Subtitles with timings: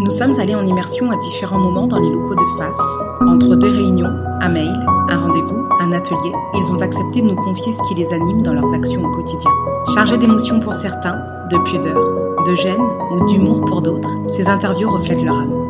[0.00, 3.26] Nous sommes allés en immersion à différents moments dans les locaux de face.
[3.26, 4.72] Entre deux réunions, un mail,
[5.08, 8.54] un rendez-vous, un atelier, ils ont accepté de nous confier ce qui les anime dans
[8.54, 9.50] leurs actions au quotidien.
[9.94, 11.18] Chargés d'émotions pour certains,
[11.50, 12.00] de pudeur,
[12.46, 15.68] de gêne ou d'humour pour d'autres, ces interviews reflètent leur âme.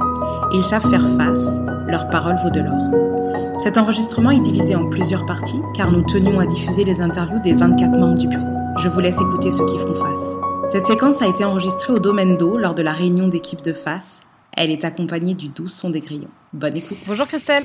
[0.52, 3.58] Ils savent faire face, leur parole vaut de l'or.
[3.60, 7.54] Cet enregistrement est divisé en plusieurs parties car nous tenions à diffuser les interviews des
[7.54, 8.44] 24 membres du bureau.
[8.76, 10.47] Je vous laisse écouter ceux qui font face.
[10.70, 14.20] Cette séquence a été enregistrée au domaine d'eau lors de la réunion d'équipe de face.
[14.54, 16.28] Elle est accompagnée du doux son des grillons.
[16.52, 16.98] Bonne écoute.
[17.06, 17.64] Bonjour Christelle.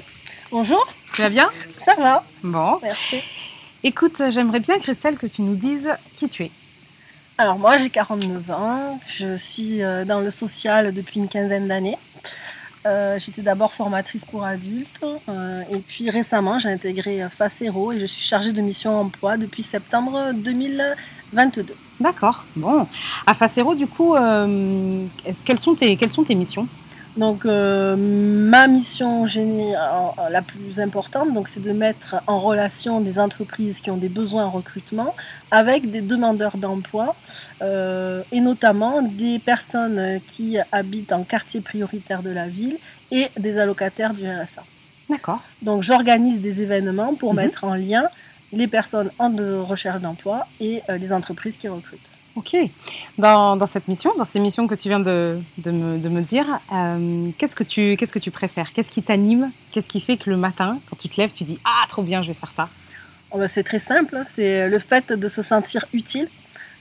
[0.51, 0.87] Bonjour.
[1.13, 1.49] Tu vas bien?
[1.79, 2.23] Ça va.
[2.43, 2.79] Bon.
[2.81, 3.17] Merci.
[3.83, 6.51] Écoute, j'aimerais bien Christelle que tu nous dises qui tu es.
[7.37, 11.97] Alors moi j'ai 49 ans, je suis euh, dans le social depuis une quinzaine d'années.
[12.85, 18.05] Euh, J'étais d'abord formatrice pour adultes euh, et puis récemment j'ai intégré Facero et je
[18.05, 21.65] suis chargée de mission emploi depuis septembre 2022.
[21.99, 22.43] D'accord.
[22.55, 22.85] Bon.
[23.25, 25.05] À Facero, du coup, euh,
[25.45, 26.67] quelles, sont tes, quelles sont tes missions?
[27.17, 29.73] Donc euh, ma mission génie-
[30.31, 34.45] la plus importante, donc c'est de mettre en relation des entreprises qui ont des besoins
[34.45, 35.13] en recrutement
[35.51, 37.15] avec des demandeurs d'emploi
[37.61, 42.75] euh, et notamment des personnes qui habitent en quartier prioritaire de la ville
[43.11, 44.63] et des allocataires du RSA.
[45.09, 45.39] D'accord.
[45.61, 47.41] Donc j'organise des événements pour Mhm.
[47.41, 48.03] mettre en lien
[48.53, 51.99] les personnes en de recherche d'emploi et euh, les entreprises qui recrutent.
[52.35, 52.55] Ok.
[53.17, 58.19] Dans, cette mission, dans ces missions que tu viens de, me, dire, euh, qu'est-ce que
[58.19, 58.73] tu préfères?
[58.73, 59.51] Qu'est-ce qui t'anime?
[59.71, 62.23] Qu'est-ce qui fait que le matin, quand tu te lèves, tu dis ah trop bien,
[62.23, 62.69] je vais faire ça?
[63.31, 66.27] Oh ben, c'est très simple, hein, c'est le fait de se sentir utile.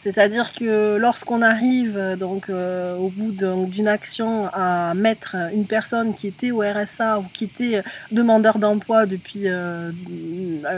[0.02, 5.64] C'est-à-dire que lorsqu'on arrive euh, donc euh, au bout d'un- d'une action à mettre une
[5.64, 9.92] personne qui était au RSA ou qui était demandeur d'emploi depuis euh,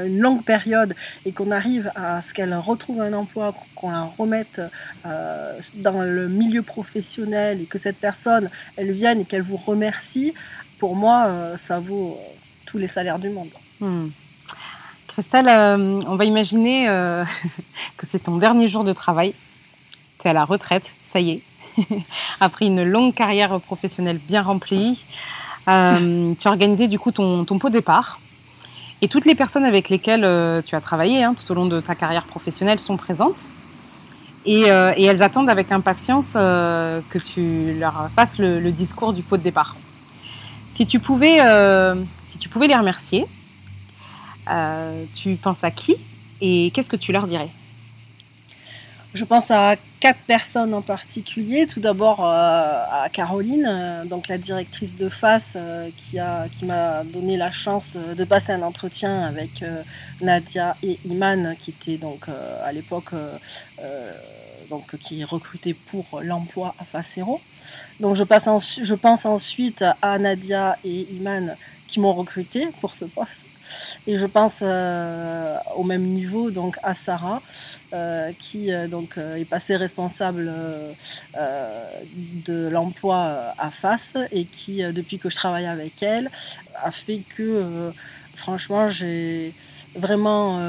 [0.06, 0.94] une longue période
[1.24, 4.60] et qu'on arrive à ce qu'elle retrouve un emploi, qu'on la remette
[5.06, 10.34] euh, dans le milieu professionnel et que cette personne elle vienne et qu'elle vous remercie,
[10.78, 12.32] pour moi euh, ça vaut euh,
[12.66, 13.48] tous les salaires du monde.
[13.80, 14.08] Hmm.
[15.14, 17.24] Christelle, euh, on va imaginer euh,
[17.96, 19.32] que c'est ton dernier jour de travail.
[20.18, 21.42] Tu es à la retraite, ça y est.
[22.40, 24.98] Après une longue carrière professionnelle bien remplie,
[25.68, 28.18] euh, tu as organisé du coup ton, ton pot départ.
[29.02, 30.26] Et toutes les personnes avec lesquelles
[30.64, 33.36] tu as travaillé hein, tout au long de ta carrière professionnelle sont présentes.
[34.46, 39.42] Et, elles attendent avec impatience que tu leur fasses le, le discours du pot de
[39.42, 39.76] départ.
[40.74, 41.38] Si tu pouvais,
[42.32, 43.26] si tu pouvais les remercier,
[44.50, 45.96] euh, tu penses à qui
[46.40, 47.48] et qu'est-ce que tu leur dirais?
[49.14, 51.68] Je pense à quatre personnes en particulier.
[51.68, 55.56] Tout d'abord euh, à Caroline, euh, donc la directrice de face,
[55.96, 59.64] qui a qui m'a donné la chance de passer un entretien avec
[60.20, 62.26] Nadia et Iman, qui étaient donc
[62.64, 63.12] à l'époque
[64.68, 67.40] donc qui recrutaient pour l'emploi à Facero.
[68.00, 68.24] Donc je,
[68.82, 71.54] je pense ensuite à Nadia et Iman
[71.88, 73.30] qui m'ont recruté pour ce poste.
[74.06, 77.40] Et je pense euh, au même niveau donc à Sarah
[77.92, 80.50] euh, qui euh, donc est passée responsable
[82.46, 86.30] de l'emploi à face et qui depuis que je travaille avec elle
[86.82, 87.92] a fait que
[88.36, 89.52] franchement j'ai
[89.96, 90.60] vraiment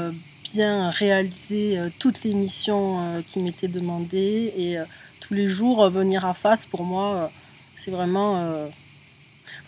[0.52, 2.98] bien réalisé toutes les missions
[3.32, 4.76] qui m'étaient demandées et
[5.20, 7.30] tous les jours venir à face pour moi
[7.78, 8.40] c'est vraiment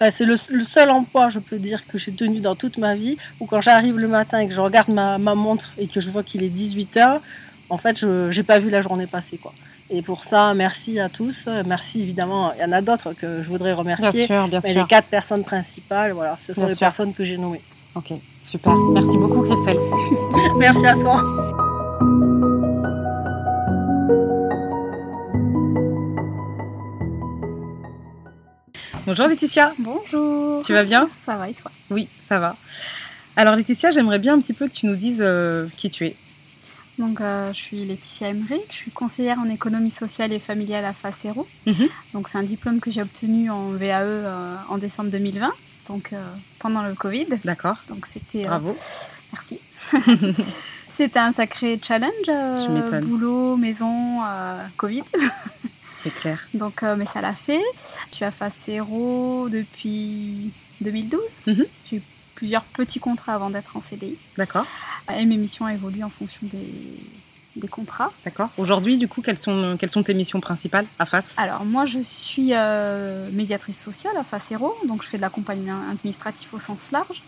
[0.01, 2.95] Enfin, c'est le, le seul emploi, je peux dire, que j'ai tenu dans toute ma
[2.95, 6.01] vie, où quand j'arrive le matin et que je regarde ma, ma montre et que
[6.01, 7.19] je vois qu'il est 18h,
[7.71, 9.39] en fait, je n'ai pas vu la journée passer.
[9.39, 9.53] Quoi.
[9.91, 11.49] Et pour ça, merci à tous.
[11.67, 14.27] Merci évidemment, il y en a d'autres que je voudrais remercier.
[14.27, 16.87] sûr, bien Mais les quatre personnes principales, voilà, ce sont Bien les sûr.
[16.87, 17.61] personnes que j'ai nommées.
[17.95, 18.13] Ok,
[18.45, 18.75] super.
[18.93, 19.79] Merci beaucoup Christelle.
[20.59, 21.48] Merci à toi.
[29.09, 29.73] Bonjour Laetitia.
[29.79, 30.63] Bonjour.
[30.67, 31.71] Tu vas bien Ça va et toi?
[31.89, 32.55] Oui, ça va.
[33.37, 36.15] Alors Laetitia, j'aimerais bien un petit peu que tu nous dises euh, qui tu es.
[36.99, 40.93] Donc, euh, je suis Laetitia Emmerich, je suis conseillère en économie sociale et familiale à
[40.93, 41.49] Facero.
[41.65, 41.89] Mhm.
[42.13, 45.49] Donc, c'est un diplôme que j'ai obtenu en VAE euh, en décembre 2020,
[45.89, 46.13] donc
[46.59, 47.29] pendant le Covid.
[47.45, 47.77] D'accord.
[47.89, 48.45] Donc, c'était.
[48.45, 48.77] Bravo.
[49.33, 49.59] merci.
[50.95, 53.05] c'était un sacré challenge.
[53.05, 54.21] boulot, maison,
[54.77, 55.05] Covid.
[56.05, 56.39] C'est clair.
[56.53, 57.63] Donc, mais ça l'a fait.
[58.19, 60.51] Je suis à Facero depuis
[60.81, 61.21] 2012.
[61.47, 61.65] Mhm.
[61.89, 62.03] J'ai eu
[62.35, 64.19] plusieurs petits contrats avant d'être en CDI.
[64.37, 64.67] D'accord.
[65.17, 66.59] Et mes missions évoluent en fonction des,
[67.61, 68.11] des contrats.
[68.25, 68.49] D'accord.
[68.59, 71.99] Aujourd'hui, du coup, quelles sont, quelles sont tes missions principales à face Alors moi je
[71.99, 77.23] suis euh, médiatrice sociale à Facero, donc je fais de l'accompagnement administratif au sens large.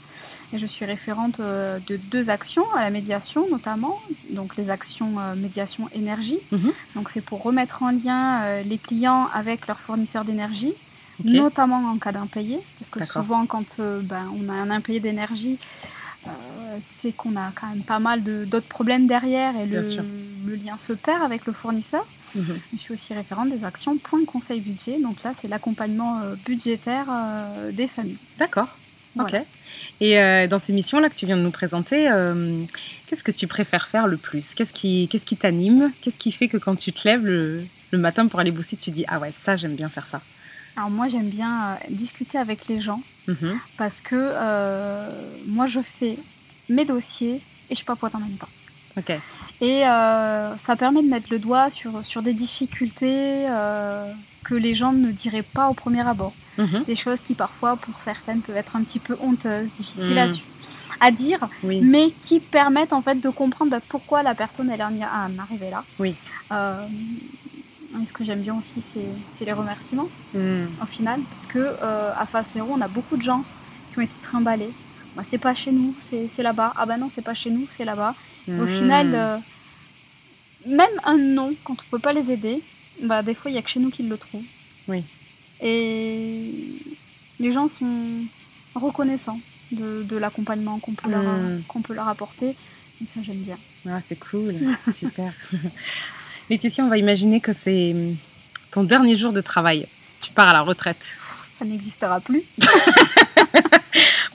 [0.52, 3.97] Et je suis référente euh, de deux actions à la médiation notamment,
[4.31, 6.38] donc les actions euh, médiation énergie.
[6.50, 6.73] Mhm.
[6.97, 10.75] Donc c'est pour remettre en lien euh, les clients avec leurs fournisseurs d'énergie
[11.23, 15.58] notamment en cas d'impayé, parce que souvent quand ben, on a un impayé d'énergie,
[16.26, 16.31] euh,
[17.03, 19.82] c'est qu'on a quand même pas mal d'autres problèmes derrière et le,
[20.64, 22.06] lien se perd avec le fournisseur.
[22.35, 22.58] Mhm.
[22.73, 27.05] Je suis aussi référente des actions Point Conseil Budget, donc là c'est l'accompagnement budgétaire
[27.73, 28.17] des familles.
[28.38, 28.69] D'accord.
[29.19, 29.37] Ok.
[30.00, 32.62] Et euh, dans ces missions-là que tu viens de nous présenter, euh,
[33.06, 34.44] qu'est-ce que tu préfères faire le plus?
[34.56, 35.91] Qu'est-ce qui, qu'est-ce qui t'anime?
[36.02, 38.91] Qu'est-ce qui fait que quand tu te lèves le, le matin pour aller bosser, tu
[38.91, 40.20] dis ah ouais ça j'aime bien faire ça?
[40.76, 43.52] Alors moi j'aime bien euh, discuter avec les gens Mhm.
[43.76, 44.17] parce que
[45.49, 46.17] moi je fais
[46.70, 47.38] mes dossiers
[47.69, 48.49] et je papote en même temps.
[48.96, 49.11] Ok.
[49.61, 54.11] Et euh, ça permet de mettre le doigt sur, sur des difficultés euh,
[54.45, 56.33] que les gens ne diraient pas au premier abord.
[56.59, 56.85] Mhm.
[56.87, 60.43] Des choses qui parfois pour certaines peuvent être un petit peu honteuses, difficiles à, su-
[61.01, 61.81] à dire, Oui.
[61.83, 65.71] mais qui permettent en fait de comprendre bah, pourquoi la personne elle en est arriver
[65.71, 65.85] là.
[65.99, 66.15] Oui.
[66.53, 66.85] Euh,
[68.01, 68.83] et ce que j'aime bien aussi,
[69.39, 70.67] c'est les remerciements Mhm.
[70.83, 73.43] au final, parce que euh, à Facero, on a beaucoup de gens
[73.93, 74.71] qui ont été trimballés.
[75.17, 76.73] Bah, c'est pas chez nous, c'est là-bas.
[76.77, 78.15] Ah bah non, c'est pas chez nous, c'est là-bas.
[78.49, 78.79] Au Mhm.
[78.79, 79.37] final, euh,
[80.67, 82.63] même un non, quand on peut pas les aider,
[83.05, 84.45] bah des fois il y a que chez nous qu'ils le trouvent.
[84.89, 85.03] Oui.
[85.63, 86.51] Et
[87.39, 87.87] les gens sont
[88.75, 89.39] reconnaissants
[89.73, 91.63] de, de l'accompagnement qu'on peut, leur, Mm.
[91.69, 92.49] qu'on peut leur apporter.
[92.51, 93.57] Et ça j'aime bien.
[93.89, 94.55] Ah, c'est cool,
[94.99, 95.33] super.
[96.51, 97.95] Laetitia, on va imaginer que c'est
[98.73, 99.87] ton dernier jour de travail.
[100.21, 101.01] Tu pars à la retraite.
[101.59, 102.43] Ça n'existera plus.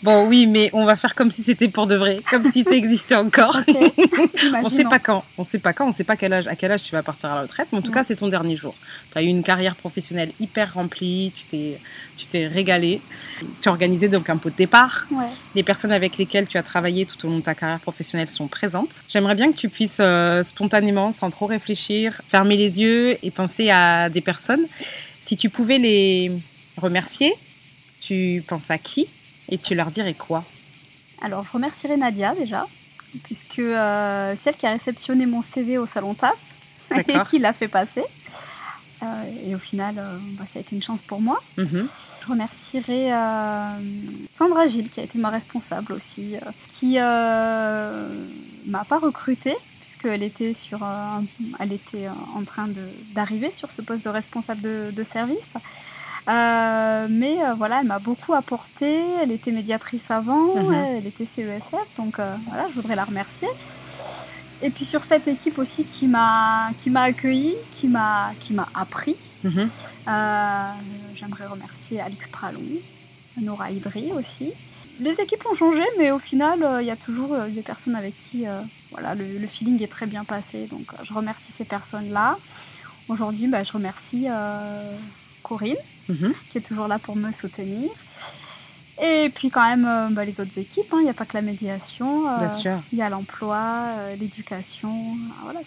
[0.03, 2.75] Bon, oui, mais on va faire comme si c'était pour de vrai, comme si ça
[2.75, 3.57] existait encore.
[3.67, 3.75] Ok.
[4.63, 6.71] On sait pas quand, on sait pas quand, on sait pas quel âge, à quel
[6.71, 7.93] âge tu vas partir à la retraite, mais en tout Ouais.
[7.95, 8.75] cas c'est ton dernier jour.
[9.11, 11.79] Tu as eu une carrière professionnelle hyper remplie, tu t'es,
[12.17, 13.01] tu t'es régalé,
[13.61, 15.05] tu as organisé donc un pot de départ.
[15.11, 15.25] Ouais.
[15.55, 18.47] Les personnes avec lesquelles tu as travaillé tout au long de ta carrière professionnelle sont
[18.47, 18.89] présentes.
[19.09, 23.71] J'aimerais bien que tu puisses euh, spontanément, sans trop réfléchir, fermer les yeux et penser
[23.71, 24.63] à des personnes.
[25.25, 26.31] Si tu pouvais les
[26.77, 27.33] remercier,
[28.05, 29.07] tu penses à qui
[29.49, 30.43] et tu leur dirais quoi
[31.21, 32.65] Alors, je remercierai Nadia déjà,
[33.23, 36.37] puisque euh, c'est elle qui a réceptionné mon CV au salon TAF
[37.07, 38.03] et qui l'a fait passer.
[39.03, 39.05] Euh,
[39.47, 41.39] et au final, euh, bah, ça a été une chance pour moi.
[41.57, 41.87] Mhm.
[42.21, 43.09] Je remercierai
[44.35, 46.33] Sandra Gilles, qui a été ma responsable aussi,
[46.73, 50.79] qui m'a pas recrutée, puisqu'elle était, sur,
[51.59, 52.67] elle était en train
[53.13, 55.53] d'arriver sur ce poste de responsable de, de service.
[56.27, 58.99] Euh, mais euh, voilà, elle m'a beaucoup apporté.
[59.21, 60.73] Elle était médiatrice avant, Mhm.
[60.73, 63.47] elle était CESF, donc euh, voilà, je voudrais la remercier.
[64.61, 68.67] Et puis sur cette équipe aussi qui m'a qui m'a accueilli, qui m'a qui m'a
[68.73, 69.15] appris.
[70.07, 70.69] Euh,
[71.15, 72.59] J'aimerais remercier Alix Pralon,
[73.41, 74.51] Nora Idri aussi.
[75.01, 78.13] Les équipes ont changé, mais au final, euh, il y a toujours des personnes avec
[78.31, 78.59] qui euh,
[78.91, 80.67] voilà, le, le feeling est très bien passé.
[80.71, 82.37] Donc, je remercie ces personnes-là.
[83.09, 84.95] Aujourd'hui, bah, je remercie euh,
[85.43, 85.75] Corinne,
[86.09, 86.33] Mhm.
[86.51, 87.89] qui est toujours là pour me soutenir.
[89.03, 90.85] Et puis, quand même, euh, bah, les autres équipes.
[90.93, 90.97] hein.
[90.99, 92.29] Il n'y a pas que la médiation.
[92.29, 92.77] euh, Bien sûr.
[92.93, 93.57] Il y a l'emploi,
[93.97, 94.89] euh, l'éducation.
[95.31, 95.59] Ah, Voilà,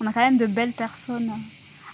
[0.00, 1.30] on a quand même de belles personnes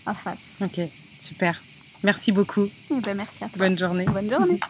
[0.07, 0.61] à face.
[0.63, 0.81] Ok,
[1.27, 1.59] super.
[2.05, 2.67] Merci beaucoup.
[2.91, 3.59] Eh ben, merci à toi.
[3.59, 4.05] Bonne journée.
[4.07, 4.61] Bonne journée.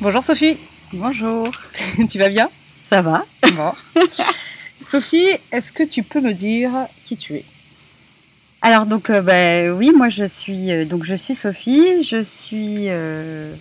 [0.00, 0.56] Bonjour Sophie.
[0.94, 1.52] Bonjour.
[2.10, 2.48] tu vas bien?
[2.88, 3.72] Ça va Bon.
[4.90, 6.70] Sophie, est-ce que tu peux me dire
[7.06, 7.44] qui tu es?
[8.60, 12.88] Alors donc euh, bah, oui, moi je suis euh, donc je suis Sophie, je suis
[12.88, 13.54] euh,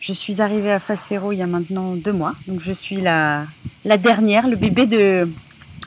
[0.00, 3.44] je suis arrivée à Facero il y a maintenant deux mois, donc je suis la
[3.84, 5.28] la dernière, le bébé de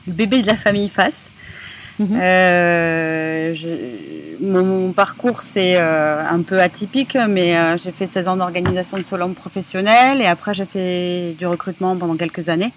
[0.07, 1.31] le bébé de la famille Face.
[2.01, 2.20] Mhm.
[2.20, 3.53] Euh,
[4.41, 8.98] mon, mon parcours c'est euh, un peu atypique, mais euh, j'ai fait 16 ans d'organisation
[8.98, 12.72] de Solombre professionnelle et après j'ai fait du recrutement pendant quelques années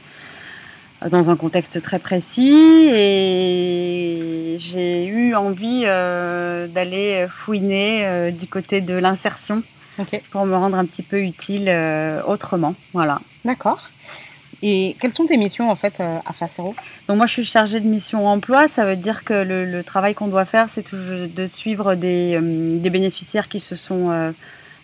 [1.10, 9.62] dans un contexte très précis et j'ai eu envie d'aller fouiner du côté de l'insertion
[10.30, 11.70] pour me rendre un petit peu utile
[12.26, 12.74] autrement.
[12.94, 13.18] Voilà.
[13.44, 13.90] d'accord.
[14.66, 16.74] Et quelles sont tes missions en fait euh, à Facero
[17.06, 20.14] Donc moi je suis chargée de mission emploi, ça veut dire que le, le travail
[20.14, 24.30] qu'on doit faire c'est toujours de suivre des, euh, des bénéficiaires qui se sont euh,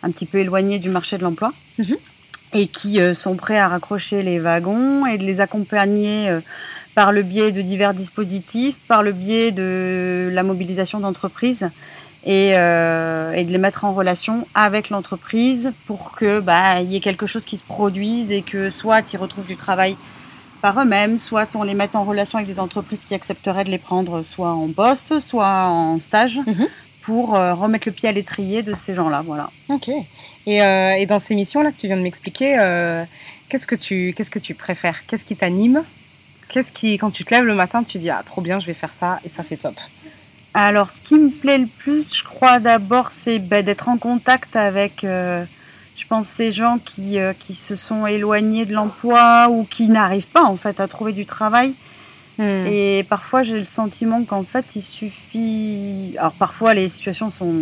[0.03, 1.97] un petit peu éloignés du marché de l'emploi Mhm.
[2.53, 6.29] et qui euh, sont prêts à raccrocher les wagons et de les accompagner
[6.95, 11.71] par le biais de divers dispositifs, par le biais de la mobilisation d'entreprises
[12.25, 16.97] et, euh, et de les mettre en relation avec l'entreprise pour que bah, il y
[16.97, 19.97] ait quelque chose qui se produise et que soit ils retrouvent du travail
[20.61, 23.79] par eux-mêmes, soit on les mette en relation avec des entreprises qui accepteraient de les
[23.79, 26.67] prendre soit en poste, soit en stage, Mhm.
[27.03, 29.23] pour euh, remettre le pied à l'étrier de ces gens-là.
[29.25, 29.49] Voilà.
[29.71, 29.89] Ok.
[30.47, 32.57] Et, euh, et dans ces missions-là que tu viens de m'expliquer,
[33.49, 34.99] qu'est-ce que tu, qu'est-ce que tu préfères?
[35.07, 35.83] Qu'est-ce qui t'anime?
[36.51, 38.75] Qu'est-ce qui, quand tu te lèves le matin, tu dis ah trop bien, je vais
[38.75, 39.75] faire ça et ça c'est top.
[40.55, 44.57] Alors, ce qui me plaît le plus, je crois d'abord, c'est ben, d'être en contact
[44.57, 45.45] avec, euh,
[45.97, 50.33] je pense, ces gens qui, euh, qui se sont éloignés de l'emploi ou qui n'arrivent
[50.33, 51.73] pas en fait à trouver du travail.
[52.39, 52.67] Hmm.
[52.67, 56.17] Et parfois, j'ai le sentiment qu'en fait, il suffit.
[56.19, 57.55] Alors, parfois, les situations sont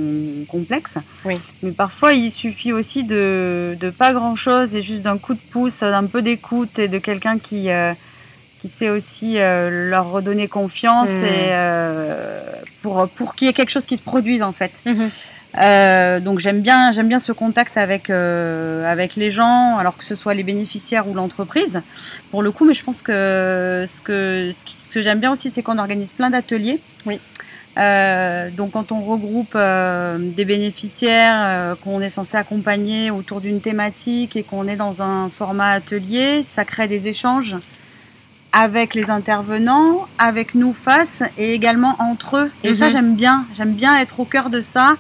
[0.47, 0.99] complexes.
[1.25, 1.39] Oui.
[1.63, 5.41] Mais parfois, il suffit aussi de, de pas grand chose et juste d'un coup de
[5.51, 7.93] pouce, d'un peu d'écoute et de quelqu'un qui, euh,
[8.69, 11.25] qui sait aussi euh, leur redonner confiance Mhm.
[11.25, 12.41] et euh,
[12.83, 14.73] pour, pour qu'il y ait quelque chose qui se produise, en fait.
[14.85, 15.11] Mhm.
[15.59, 20.15] Euh, donc j'aime bien j'aime bien ce contact avec avec les gens alors que ce
[20.15, 21.81] soit les bénéficiaires ou l'entreprise
[22.31, 25.33] pour le coup mais je pense que ce que ce, qui- ce que j'aime bien
[25.33, 27.19] aussi c'est qu'on organise plein d'ateliers Oui.
[27.79, 33.63] Euh, donc quand on regroupe euh, des bénéficiaires euh, qu'on est censé accompagner autour d'une
[33.63, 37.55] thématique et qu'on est dans un format atelier ça crée des échanges
[38.53, 42.51] avec les intervenants, avec nous face et également entre eux.
[42.65, 42.93] Et ça, Mhm.
[42.93, 43.45] j'aime bien.
[43.57, 44.95] J'aime bien être au cœur de ça,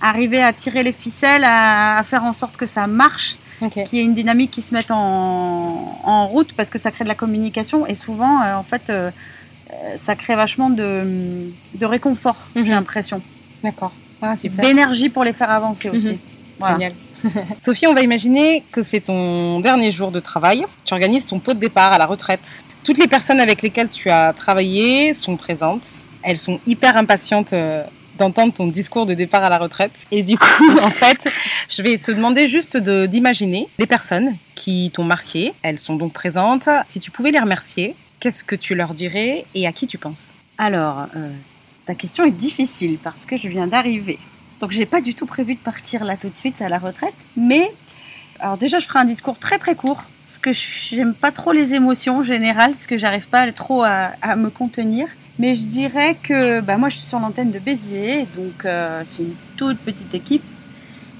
[0.00, 3.36] arriver à tirer les ficelles, à, à faire en sorte que ça marche,
[3.88, 7.04] qu'il y ait une dynamique qui se mette en, en route parce que ça crée
[7.04, 9.10] de la communication et souvent, euh, en fait, euh,
[9.72, 11.02] euh, ça crée vachement de,
[11.74, 12.64] de réconfort, Mhm.
[12.64, 13.20] j'ai l'impression.
[13.62, 13.92] D'accord.
[14.22, 14.34] Ah.
[14.42, 16.08] D'énergie pour les faire avancer aussi.
[16.08, 16.18] Mhm.
[16.58, 16.74] Voilà.
[16.74, 16.92] Génial.
[17.64, 20.64] Sophie, on va imaginer que c'est ton dernier jour de travail.
[20.84, 22.40] Tu organises ton pot de départ à la retraite.
[22.84, 25.82] Toutes les personnes avec lesquelles tu as travaillé sont présentes.
[26.22, 27.82] Elles sont hyper impatientes euh,
[28.18, 29.92] d'entendre ton discours de départ à la retraite.
[30.10, 31.18] Et du coup, en fait,
[31.70, 35.52] je vais te demander juste de- d'imaginer les personnes qui t'ont marqué.
[35.62, 36.68] Elles sont donc présentes.
[36.90, 40.20] Si tu pouvais les remercier, qu'est-ce que tu leur dirais et à qui tu penses?
[40.58, 41.30] Alors, euh,
[41.86, 44.18] ta question est difficile parce que je viens d'arriver.
[44.60, 47.14] Donc, j'ai pas du tout prévu de partir là tout de suite à la retraite.
[47.36, 47.66] Mais,
[48.40, 50.52] alors déjà, je ferai un discours très très court parce que
[50.96, 54.50] j'aime pas trop les émotions en général, parce que j'arrive pas trop à, à me
[54.50, 55.06] contenir.
[55.38, 59.22] Mais je dirais que bah, moi, je suis sur l'antenne de Béziers, donc euh, c'est
[59.22, 60.42] une toute petite équipe.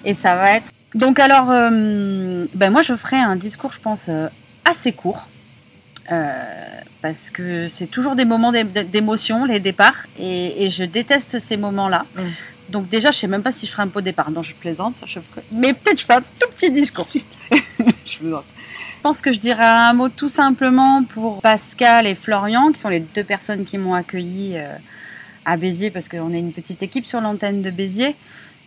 [0.04, 0.66] Et ça va être.
[0.94, 4.28] Donc, alors, euh, ben, moi, je ferai un discours, je pense, euh,
[4.64, 5.22] assez court.
[7.02, 11.56] Parce que c'est toujours des moments d'é- d'émotion, les départs, et, et je déteste ces
[11.56, 12.04] moments-là.
[12.16, 12.20] Mm.
[12.70, 14.30] Donc déjà, je sais même pas si je ferai un pot départ.
[14.30, 14.94] Non, je plaisante.
[15.06, 15.18] Je
[15.52, 17.06] Mais peut-être je fais un tout petit discours.
[17.52, 18.44] je plaisante.
[19.04, 22.88] Je pense que je dirais un mot tout simplement pour Pascal et Florian, qui sont
[22.88, 24.66] les deux personnes qui m'ont accueilli euh,
[25.44, 28.16] à Béziers, parce qu'on est une petite équipe sur l'antenne de Béziers.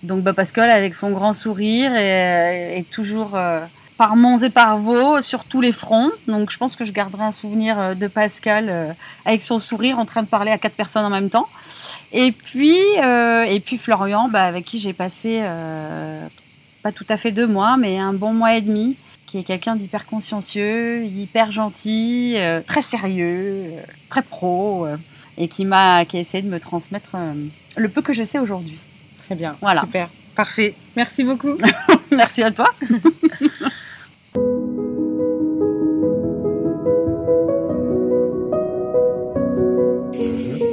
[0.03, 3.61] Donc bah, Pascal, avec son grand sourire, est, est toujours euh,
[3.97, 6.11] par monts et par vaux sur tous les fronts.
[6.27, 8.91] Donc je pense que je garderai un souvenir euh, de Pascal euh,
[9.25, 11.47] avec son sourire en train de parler à quatre personnes en même temps.
[12.11, 16.27] Et puis, euh, et puis Florian, bah, avec qui j'ai passé euh,
[16.83, 18.95] pas tout à fait deux mois, mais un bon mois et demi,
[19.27, 24.95] qui est quelqu'un d'hyper consciencieux, hyper gentil, euh, très sérieux, euh, très pro, euh,
[25.37, 27.33] et qui m'a, qui a essayé de me transmettre euh,
[27.75, 28.77] le peu que je sais aujourd'hui.
[29.25, 29.55] Très bien.
[29.61, 29.81] Voilà.
[29.81, 30.07] Super.
[30.35, 30.73] Parfait.
[30.95, 31.57] Merci beaucoup.
[32.11, 32.71] Merci à toi.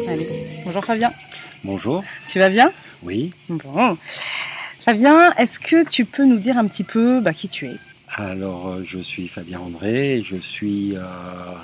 [0.09, 0.29] Allez.
[0.65, 1.11] Bonjour Fabien.
[1.65, 2.05] Bonjour.
[2.29, 2.71] Tu vas bien?
[3.03, 3.33] Oui.
[3.49, 3.99] Bon.
[4.85, 7.77] Fabien, est-ce que tu peux nous dire un petit peu bah, qui tu es?
[8.17, 11.01] Alors, euh, je suis Fabien André, je suis euh,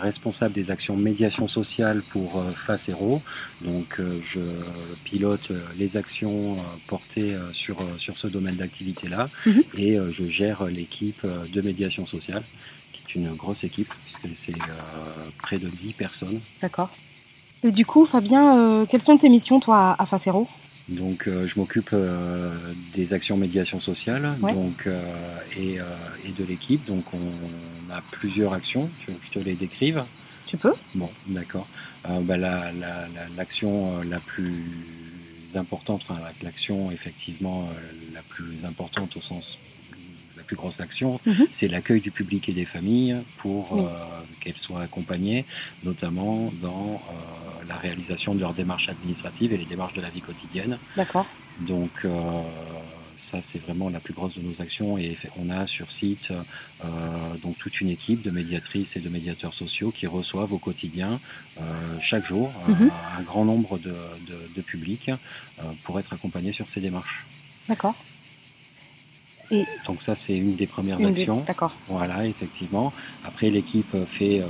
[0.02, 3.23] responsable des actions médiation sociale pour euh, Facero.
[3.62, 4.40] Donc, euh, je
[5.04, 6.57] pilote les actions
[6.88, 9.62] portées sur, sur ce domaine d'activité-là Mhm.
[9.78, 12.42] et je gère l'équipe de médiation sociale,
[12.92, 14.54] qui est une grosse équipe, puisque c'est
[15.42, 16.40] près de 10 personnes.
[16.62, 16.90] D'accord.
[17.62, 20.49] Et du coup, Fabien, quelles sont tes missions, toi, à Facero?
[20.90, 22.52] Donc, euh, je m'occupe euh,
[22.94, 24.52] des actions médiation sociale Ouais.
[24.52, 25.00] donc, euh,
[25.56, 25.76] et,
[26.26, 26.85] et de l'équipe.
[26.87, 28.88] Donc, on, on a plusieurs actions.
[29.00, 30.02] Tu veux que je te les décrive
[30.47, 31.66] Tu peux Bon, d'accord.
[32.04, 34.52] Bah, la- la- la- L'action la, plus
[35.54, 37.68] importante, enfin, la- l'action effectivement
[38.14, 39.59] la plus importante au sens
[40.37, 41.47] la plus grosse action, Mhm.
[41.52, 43.82] c'est l'accueil du public et des familles pour Oui.
[44.40, 45.44] qu'elles soient accompagnées,
[45.85, 47.00] notamment dans
[47.73, 50.75] la réalisation de leurs démarches administratives et les démarches de la vie quotidienne.
[50.97, 51.27] D'accord.
[51.73, 52.11] Donc euh,
[53.17, 56.87] ça c'est vraiment la plus grosse de nos actions et on a sur site euh,
[57.45, 61.11] donc toute une équipe de médiatrices et de médiateurs sociaux qui reçoivent au quotidien
[61.61, 61.62] euh,
[62.11, 62.91] chaque jour Mhm.
[63.19, 63.95] un grand nombre de,
[64.31, 65.11] de, de publics
[65.85, 67.25] pour être accompagnés sur ces démarches.
[67.69, 67.95] D'accord.
[69.87, 71.42] Donc ça, c'est une des premières Une actions.
[71.47, 71.73] D'accord.
[71.88, 72.92] Voilà, effectivement.
[73.25, 74.47] Après, l'équipe fait euh,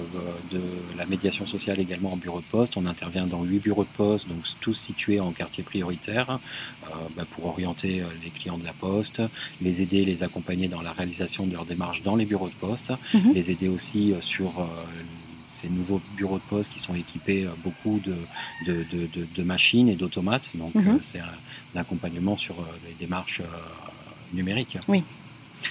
[0.52, 0.60] de
[0.98, 2.76] la médiation sociale également en bureau de poste.
[2.76, 7.24] On intervient dans huit bureaux de poste, donc tous situés en quartier prioritaire, euh, bah,
[7.32, 9.22] pour orienter euh, les clients de la poste,
[9.62, 12.92] les aider, les accompagner dans la réalisation de leurs démarches dans les bureaux de poste,
[13.14, 13.32] Mhm.
[13.34, 14.64] les aider aussi euh, sur euh,
[15.50, 18.14] ces nouveaux bureaux de poste qui sont équipés euh, beaucoup de,
[18.66, 20.48] de, de- de- machines et d'automates.
[20.54, 20.88] Donc, Mhm.
[20.88, 21.24] euh, c'est un,
[21.76, 23.40] un accompagnement sur euh, les démarches
[24.32, 24.78] euh, numériques.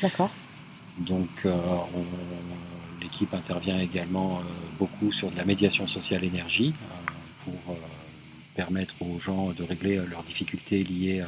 [0.02, 0.30] D'accord.
[1.00, 1.52] Donc, euh,
[3.02, 4.44] l'équipe intervient également euh,
[4.78, 7.12] beaucoup sur de la médiation sociale énergie euh,
[7.46, 7.78] pour
[8.56, 11.24] permettre aux gens de régler leurs difficultés liées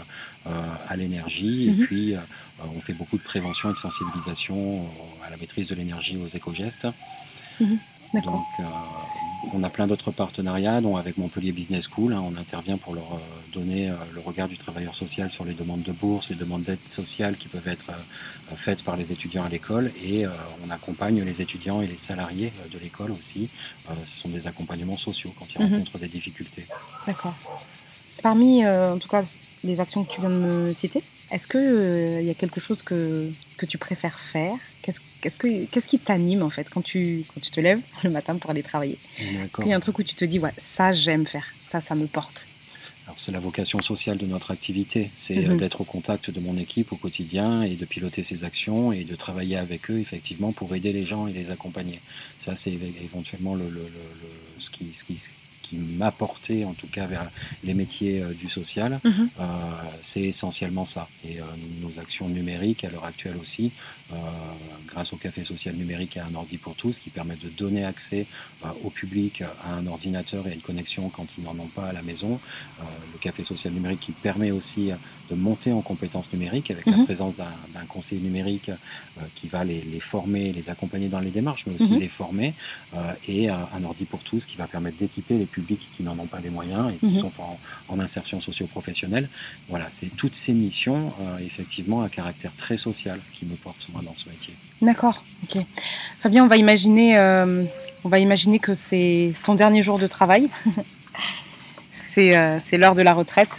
[0.90, 1.70] à l'énergie.
[1.70, 1.82] Mhm.
[1.82, 2.20] Et puis, euh,
[2.76, 4.86] on fait beaucoup de prévention et de sensibilisation
[5.26, 6.88] à la maîtrise de l'énergie aux éco-gestes.
[7.60, 7.78] D'accord.
[8.14, 8.64] Donc, euh,
[9.54, 13.14] on a plein d'autres partenariats, dont avec Montpellier Business School, hein, on intervient pour leur
[13.14, 13.18] euh,
[13.54, 16.80] donner euh, le regard du travailleur social sur les demandes de bourse, les demandes d'aide
[16.86, 20.26] sociale qui peuvent être euh, faites par les étudiants à l'école, et
[20.66, 23.50] on accompagne les étudiants et les salariés de l'école aussi.
[23.90, 25.74] Euh, ce sont des accompagnements sociaux quand ils Mhm.
[25.74, 26.66] rencontrent des difficultés.
[27.08, 27.34] D'accord.
[28.22, 29.24] Parmi, euh, en tout cas,
[29.64, 33.30] les actions que tu viens de me citer, est-ce qu'il y a quelque chose que,
[33.58, 34.54] que tu préfères faire?
[34.84, 38.10] Qu'est-ce qu'est-ce que- qu'est-ce qui t'anime en fait quand tu, quand tu te lèves le
[38.10, 38.98] matin pour aller travailler?
[39.20, 41.96] Il y a un truc où tu te dis, ouais, ça j'aime faire, ça, ça
[41.96, 42.42] me porte.
[43.06, 45.52] Alors, c'est la vocation sociale de notre activité, c'est Mhm.
[45.52, 49.04] euh, d'être au contact de mon équipe au quotidien et de piloter ses actions et
[49.04, 52.00] de travailler avec eux effectivement pour aider les gens et les accompagner.
[52.46, 52.72] Ça, c'est
[53.04, 55.18] éventuellement le, le- le- ce qui, ce qui,
[55.72, 57.26] qui m'a porté en tout cas vers
[57.64, 59.00] les métiers euh, du social.
[59.04, 59.30] Mhm.
[59.40, 59.44] Euh,
[60.04, 61.08] c'est essentiellement ça.
[61.26, 61.44] Et euh,
[61.82, 63.72] nos actions numériques à l'heure actuelle aussi,
[64.88, 67.86] grâce au Café social numérique et à un ordi pour tous, qui permettent de donner
[67.86, 68.26] accès
[68.84, 71.94] au public à un ordinateur et à une connexion quand ils n'en ont pas à
[71.94, 72.38] la maison.
[72.82, 74.92] Le Café social numérique qui permet aussi
[75.32, 77.06] de monter en compétences numériques avec la Mhm.
[77.06, 81.64] présence d'un conseiller numérique euh, qui va les, les former, les accompagner dans les démarches,
[81.68, 82.00] mais aussi Mhm.
[82.00, 82.54] les former,
[82.96, 82.98] euh,
[83.28, 86.26] et euh, un ordi pour tous qui va permettre d'équiper les publics qui n'en ont
[86.26, 87.22] pas les moyens et qui Mhm.
[87.22, 87.60] sont en,
[87.90, 89.28] en insertion socio-professionnelle.
[89.70, 91.12] Voilà, c'est toutes ces missions,
[91.42, 94.54] effectivement, à caractère très social qui me portent moi dans ce métier.
[94.82, 95.64] D'accord, ok.
[96.22, 97.18] Fabien, on va imaginer,
[98.04, 100.50] on va imaginer que c'est ton dernier jour de travail.
[102.14, 103.50] c'est l'heure de la retraite.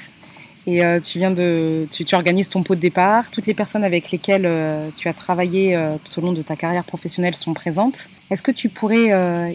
[0.67, 3.31] Et euh, tu viens de, tu, tu organises ton pot de départ.
[3.31, 6.55] Toutes les personnes avec lesquelles euh, tu as travaillé euh, tout au long de ta
[6.55, 7.97] carrière professionnelle sont présentes.
[8.31, 9.51] Est-ce que tu pourrais euh,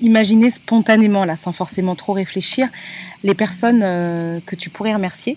[0.00, 2.68] imaginer spontanément, là, sans forcément trop réfléchir,
[3.24, 5.36] les personnes euh, que tu pourrais remercier?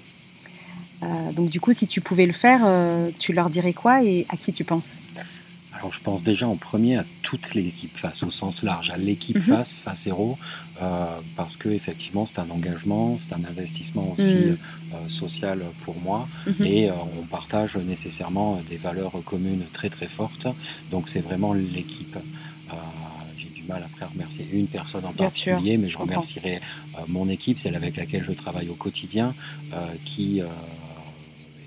[1.34, 2.62] Donc du coup, si tu pouvais le faire,
[3.20, 5.03] tu leur dirais quoi et à qui tu penses?
[5.84, 9.36] Alors je pense déjà en premier à toute l'équipe face, au sens large, à l'équipe
[9.36, 9.54] Mhm.
[9.58, 10.38] face, face héros,
[10.82, 14.58] euh, parce que effectivement c'est un engagement, c'est un investissement aussi Mhm.
[14.94, 16.66] euh, social pour moi, Mhm.
[16.66, 20.48] et euh, on partage nécessairement des valeurs communes très très fortes,
[20.90, 22.16] donc c'est vraiment l'équipe.
[22.16, 22.76] Euh,
[23.38, 27.00] J'ai du mal après à remercier une personne en Bien particulier, mais je remercierai euh,
[27.10, 29.34] mon équipe, celle avec laquelle je travaille au quotidien,
[29.74, 30.46] euh, qui euh,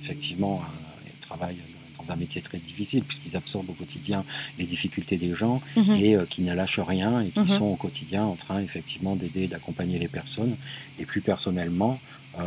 [0.02, 1.58] effectivement euh, travaille
[2.06, 4.24] dans un métier très difficile puisqu'ils absorbent au quotidien
[4.58, 5.94] les difficultés des gens Mhm.
[5.96, 7.48] et euh, qui ne lâchent rien et qui Mhm.
[7.48, 10.54] sont au quotidien en train effectivement d'aider et d'accompagner les personnes.
[10.98, 11.98] Et plus personnellement,
[12.38, 12.42] euh,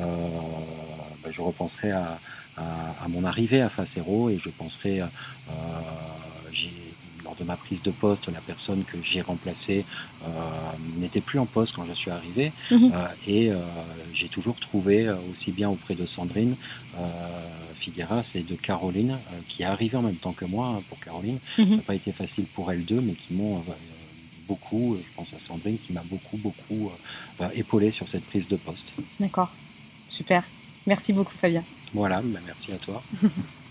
[1.23, 2.17] bah, je repenserai à,
[2.57, 5.05] à- à mon arrivée à Facero et je penserai, euh,
[7.29, 9.85] lors de ma prise de poste, la personne que j'ai remplacée
[10.25, 10.27] euh,
[10.97, 12.77] n'était plus en poste quand je suis arrivé euh,
[13.27, 13.55] et euh,
[14.15, 16.55] j'ai toujours trouvé, aussi bien auprès de Sandrine
[17.75, 20.99] Figueras et de Caroline, euh, qui est arrivée en même temps que moi hein, pour
[20.99, 21.69] Caroline, Mhm.
[21.69, 23.61] ça n'a pas été facile pour elles deux, mais qui m'ont euh,
[24.47, 26.91] beaucoup, je pense à Sandrine, qui m'a beaucoup, beaucoup
[27.41, 28.93] euh, épaulé sur cette prise de poste.
[29.19, 29.51] D'accord,
[30.09, 30.43] super.
[30.87, 31.63] Merci beaucoup Fabien.
[31.93, 33.01] Voilà, bah, merci à toi.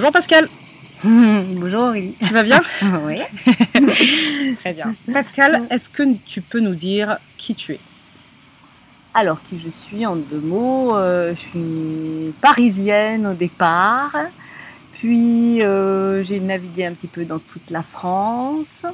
[0.00, 0.48] Bonjour Pascal,
[1.04, 2.16] Bonjour Aurélie.
[2.26, 2.62] tu vas bien
[3.04, 3.18] oui.
[4.60, 4.94] Très bien.
[5.12, 7.80] Pascal, est-ce que tu peux nous dire qui tu es?
[9.12, 14.16] Alors, qui je suis en deux mots euh, Je suis parisienne au départ.
[14.94, 18.86] Puis, euh, j'ai navigué un petit peu dans toute la France.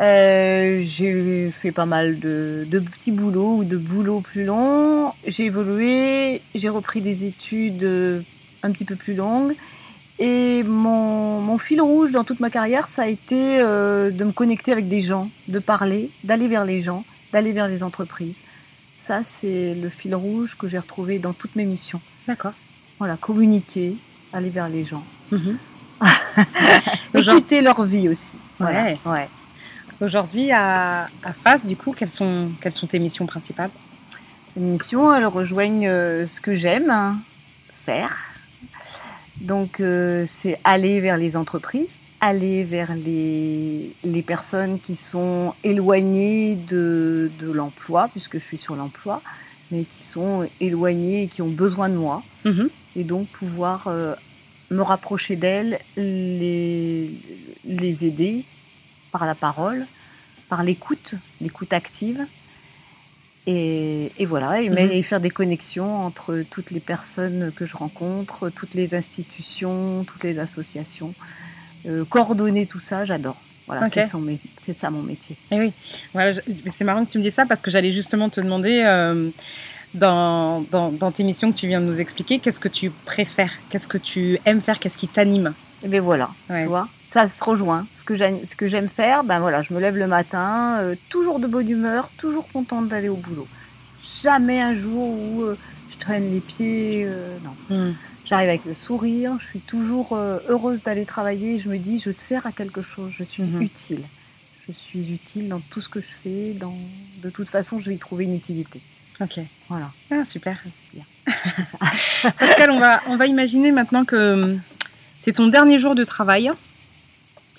[0.00, 5.12] Euh, j'ai fait pas mal de, de petits boulots ou de boulots plus longs.
[5.28, 8.24] J'ai évolué, j'ai repris des études
[8.64, 9.54] un petit peu plus longues.
[10.22, 14.32] Et mon, mon fil rouge dans toute ma carrière, ça a été euh, de me
[14.32, 17.02] connecter avec des gens, de parler, d'aller vers les gens,
[17.32, 18.36] d'aller vers les entreprises.
[19.02, 22.00] Ça, c'est le fil rouge que j'ai retrouvé dans toutes mes missions.
[22.28, 22.52] D'accord.
[22.98, 23.94] Voilà, communiquer,
[24.34, 25.02] aller vers les gens.
[25.32, 25.56] Mhm.
[27.14, 28.32] Écouter leur vie aussi.
[28.58, 28.98] Voilà, Ouais.
[29.06, 29.28] ouais.
[30.02, 33.70] Aujourd'hui, à, à Face, du coup, quelles sont, quelles sont tes missions principales?
[34.56, 37.16] Les missions, elles rejoignent euh, ce que j'aime hein,
[37.84, 38.10] faire.
[39.40, 46.56] Donc, euh, c'est aller vers les entreprises, aller vers les, les personnes qui sont éloignées
[46.68, 49.22] de, de l'emploi, puisque je suis sur l'emploi,
[49.70, 52.22] mais qui sont éloignées et qui ont besoin de moi.
[52.44, 52.68] Mhm.
[52.96, 54.14] Et donc, pouvoir euh,
[54.70, 57.10] me rapprocher d'elles, les,
[57.66, 58.44] les aider
[59.12, 59.84] par la parole,
[60.48, 62.20] par l'écoute, l'écoute active.
[63.46, 67.76] Et, et voilà, et, mais- et faire des connexions entre toutes les personnes que je
[67.76, 71.12] rencontre, toutes les institutions, toutes les associations.
[71.86, 73.36] Euh, coordonner tout ça, j'adore.
[73.66, 73.82] Voilà,
[74.66, 75.36] c'est ça mon métier.
[75.52, 75.72] Eh oui,
[76.12, 76.38] voilà,
[76.70, 79.30] c'est marrant que tu me dises ça parce que j'allais justement te demander euh,
[79.94, 83.52] dans, dans, dans tes missions que tu viens de nous expliquer, qu'est-ce que tu préfères,
[83.70, 85.54] qu'est-ce que tu aimes faire, qu'est-ce qui t'anime?
[85.82, 86.62] Et bien voilà, Ouais.
[86.64, 87.86] tu vois, ça se rejoint.
[87.96, 90.94] Ce que j'aime, ce que j'aime faire, ben voilà, je me lève le matin, euh,
[91.08, 93.46] toujours de bonne humeur, toujours contente d'aller au boulot.
[94.22, 95.56] Jamais un jour où euh,
[95.90, 97.76] je traîne les pieds, euh, non.
[97.76, 97.92] Hmm.
[98.26, 101.58] J'arrive avec le sourire, je suis toujours heureuse d'aller travailler.
[101.58, 103.62] Je me dis, je sers à quelque chose, je suis Mhm.
[103.62, 104.00] utile.
[104.68, 106.52] Je suis utile dans tout ce que je fais.
[106.60, 106.72] Dans...
[107.24, 108.80] De toute façon, je vais y trouver une utilité.
[109.20, 109.90] Ok, Voilà.
[110.12, 110.56] ah, super.
[110.94, 111.02] bien.
[112.38, 114.56] Pascal, on va, on va imaginer maintenant que
[115.20, 116.50] c'est ton dernier jour de travail.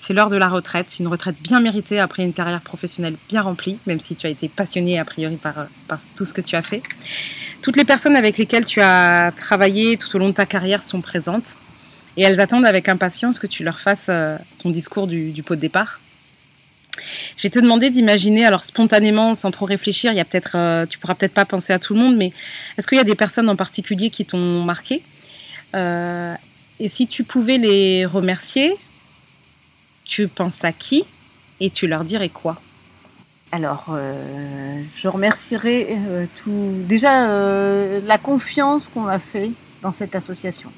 [0.04, 3.40] C'est l'heure de la retraite, c'est une retraite bien méritée après une carrière professionnelle bien
[3.40, 6.40] remplie, même si tu as été passionné a priori par, euh, par tout ce que
[6.40, 6.82] tu as fait.
[7.62, 11.00] Toutes les personnes avec lesquelles tu as travaillé tout au long de ta carrière sont
[11.00, 11.44] présentes
[12.16, 15.60] et elles attendent avec impatience que tu leur fasses euh, ton discours du, pot de
[15.60, 16.00] départ.
[17.36, 20.84] Je vais te demander d'imaginer, alors spontanément, sans trop réfléchir, il y a peut-être, euh,
[20.84, 22.32] tu pourras peut-être pas penser à tout le monde, mais
[22.76, 25.00] est-ce qu'il y a des personnes en particulier qui t'ont marqué?
[26.84, 28.76] Et si tu pouvais les remercier,
[30.04, 31.04] tu penses à qui
[31.60, 32.56] et tu leur dirais quoi?
[33.52, 39.48] Alors, euh, je remercierai euh, tout, déjà euh, la confiance qu'on a fait
[39.82, 40.72] dans cette association.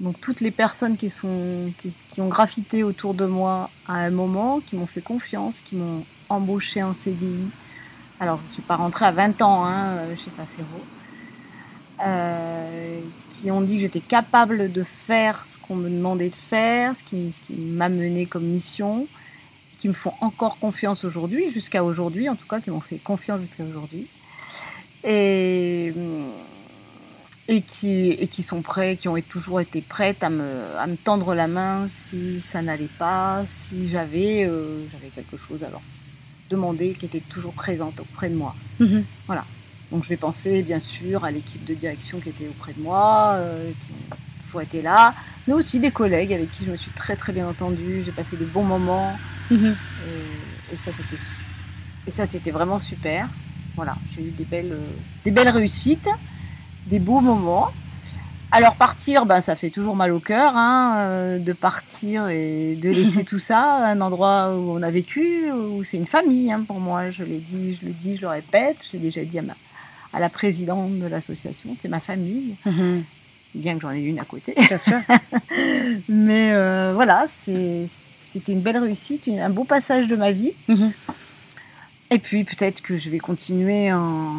[0.00, 1.70] Donc toutes les personnes qui, sont,
[2.14, 6.02] qui, ont graffité autour de moi à un moment, qui m'ont fait confiance, qui m'ont
[6.30, 7.44] embauché en CDI.
[8.20, 10.80] Alors, je ne suis pas rentrée à 20 ans hein, euh, chez Facero.
[13.40, 17.08] Qui ont dit que j'étais capable de faire ce qu'on me demandait de faire, ce
[17.08, 19.06] qui, ce qui m'a mené comme mission
[19.80, 23.40] qui me font encore confiance aujourd'hui, jusqu'à aujourd'hui, en tout cas, qui m'ont fait confiance
[23.40, 24.06] jusqu'à aujourd'hui.
[25.04, 25.92] Et,
[27.48, 30.46] et, qui, et qui sont prêts, qui ont toujours été prêtes à me,
[30.78, 35.64] à me tendre la main si ça n'allait pas, si j'avais euh, j'avais quelque chose
[35.64, 35.80] à leur
[36.50, 38.54] demander, qui était toujours présente auprès de moi.
[38.80, 39.02] Mhm.
[39.26, 39.44] Voilà.
[39.90, 43.32] Donc je vais penser bien sûr à l'équipe de direction qui était auprès de moi,
[43.34, 45.12] euh, qui ont toujours été là,
[45.46, 48.36] mais aussi des collègues avec qui je me suis très très bien entendue, j'ai passé
[48.36, 49.12] de bons moments.
[49.50, 49.74] Mhm.
[50.06, 51.20] Et, et ça, c'était,
[52.06, 53.26] et ça, c'était vraiment super.
[53.74, 54.92] Voilà, j'ai eu des belles, euh,
[55.24, 56.08] des belles réussites,
[56.86, 57.70] des beaux moments.
[58.52, 62.90] Alors partir, ben, ça fait toujours mal au cœur, hein, euh, de partir et de
[62.90, 66.80] laisser tout ça, un endroit où on a vécu, où c'est une famille hein, pour
[66.80, 67.10] moi.
[67.10, 68.76] Je l'ai dit, je le dis, je le répète.
[68.90, 69.54] J'ai déjà dit à, ma,
[70.12, 73.02] à la présidente de l'association, c'est ma famille, Mhm.
[73.54, 74.54] bien que j'en ai une à côté.
[74.56, 74.98] Bien sûr.
[76.08, 80.52] Mais euh, voilà, c'était une belle réussite, un beau passage de ma vie.
[80.68, 80.92] Mhm.
[82.12, 84.34] Et puis peut-être que je vais continuer en-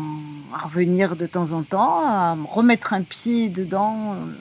[0.54, 4.32] à revenir de temps en temps, à me remettre un pied dedans, euh,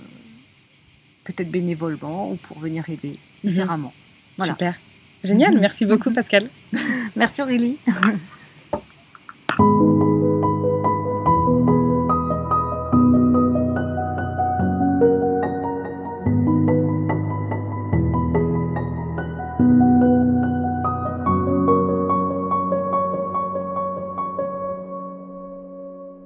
[1.25, 3.93] peut-être bénévolement ou pour venir aider différemment.
[4.37, 4.55] Voilà.
[4.55, 4.75] Super.
[5.23, 6.49] Génial, merci beaucoup Pascal.
[7.17, 7.77] Merci Aurélie.